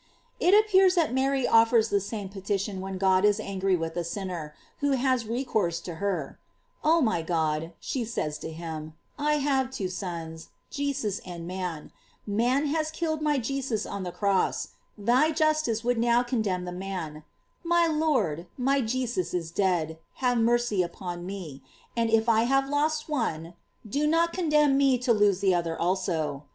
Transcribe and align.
* 0.23 0.29
It 0.39 0.55
appears 0.55 0.95
that 0.95 1.13
Mary 1.13 1.47
offers 1.47 1.89
the 1.89 1.99
same 1.99 2.27
petition 2.27 2.81
when 2.81 2.97
God 2.97 3.23
is 3.23 3.39
angry 3.39 3.75
with 3.75 3.95
a 3.95 4.03
sin 4.03 4.29
ner, 4.29 4.55
who 4.79 4.93
has 4.93 5.27
recourse 5.27 5.79
to 5.81 5.97
her: 6.01 6.39
Oh 6.83 7.01
my 7.01 7.21
God, 7.21 7.73
she 7.79 8.03
says 8.03 8.39
to 8.39 8.49
him, 8.51 8.93
I 9.19 9.35
had 9.35 9.71
two 9.71 9.89
sons, 9.89 10.49
Jesus 10.71 11.19
and 11.23 11.45
man; 11.45 11.91
man 12.25 12.65
has 12.65 12.89
killed 12.89 13.21
my 13.21 13.37
Jesus 13.37 13.85
on 13.85 14.01
the 14.01 14.11
cross; 14.11 14.69
thy 14.97 15.29
justice 15.29 15.83
would 15.83 15.99
now 15.99 16.23
condemn 16.23 16.65
man; 16.79 17.23
my 17.63 17.85
Lord, 17.85 18.47
my 18.57 18.81
Jesus 18.81 19.35
is 19.35 19.51
dead; 19.51 19.99
have 20.15 20.39
mercy 20.39 20.81
upon 20.81 21.27
me, 21.27 21.61
and 21.95 22.09
if 22.09 22.27
I 22.27 22.45
have 22.45 22.67
lost 22.69 23.07
one, 23.07 23.53
do 23.87 24.07
not 24.07 24.33
condemn 24.33 24.77
me 24.77 24.97
to 24.97 25.13
lose 25.13 25.41
the 25.41 25.53
other 25.53 25.79
also. 25.79 26.45